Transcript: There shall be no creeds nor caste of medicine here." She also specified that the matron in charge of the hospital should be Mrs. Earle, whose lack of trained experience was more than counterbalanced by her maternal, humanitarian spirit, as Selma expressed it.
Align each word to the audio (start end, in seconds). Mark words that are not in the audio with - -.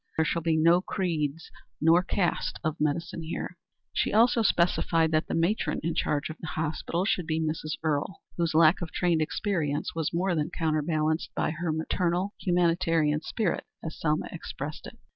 There 0.17 0.25
shall 0.25 0.41
be 0.41 0.57
no 0.57 0.81
creeds 0.81 1.51
nor 1.79 2.01
caste 2.01 2.59
of 2.63 2.81
medicine 2.81 3.21
here." 3.21 3.55
She 3.93 4.11
also 4.11 4.41
specified 4.41 5.11
that 5.11 5.27
the 5.27 5.35
matron 5.35 5.79
in 5.83 5.93
charge 5.93 6.31
of 6.31 6.39
the 6.39 6.47
hospital 6.47 7.05
should 7.05 7.27
be 7.27 7.39
Mrs. 7.39 7.77
Earle, 7.83 8.23
whose 8.35 8.55
lack 8.55 8.81
of 8.81 8.91
trained 8.91 9.21
experience 9.21 9.93
was 9.93 10.11
more 10.11 10.33
than 10.33 10.49
counterbalanced 10.49 11.29
by 11.35 11.51
her 11.51 11.71
maternal, 11.71 12.33
humanitarian 12.39 13.21
spirit, 13.21 13.63
as 13.85 13.99
Selma 13.99 14.27
expressed 14.31 14.87
it. 14.87 14.97